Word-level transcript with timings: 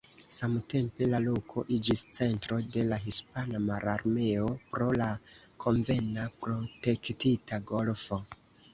Samtempe 0.35 1.07
la 1.11 1.19
loko 1.25 1.63
iĝis 1.75 2.01
centro 2.19 2.57
de 2.77 2.87
la 2.93 2.99
hispana 3.05 3.61
mararmeo 3.67 4.49
pro 4.73 4.91
la 5.05 5.13
konvena 5.67 6.29
protektita 6.43 7.65
golfo. 7.75 8.25